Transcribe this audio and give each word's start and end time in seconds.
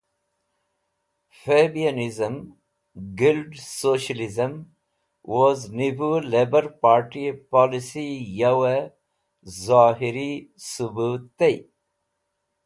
‘Fabianism’; 1.43 2.37
‘Guild 3.19 3.49
Socialism’; 3.57 4.53
woz 5.21 5.59
Nivo 5.77 6.11
Labour 6.31 6.65
Partye 6.83 7.29
Policyi 7.51 8.15
yawe 8.39 8.75
Zohiri 9.63 10.33
Subut 10.69 11.21
tey. 11.39 11.57